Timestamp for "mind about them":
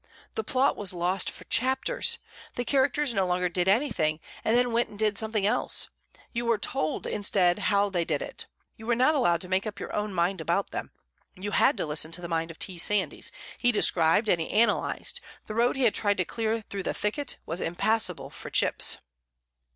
10.11-10.89